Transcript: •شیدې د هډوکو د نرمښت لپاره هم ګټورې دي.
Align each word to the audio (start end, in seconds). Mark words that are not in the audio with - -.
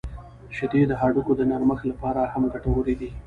•شیدې 0.55 0.81
د 0.87 0.93
هډوکو 1.01 1.31
د 1.37 1.41
نرمښت 1.51 1.83
لپاره 1.91 2.21
هم 2.33 2.43
ګټورې 2.53 2.95
دي. 2.99 3.09